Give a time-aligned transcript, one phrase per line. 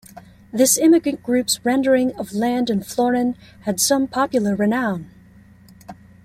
[0.51, 5.11] This immigrant group's rendering of land in Florin had some popular renown.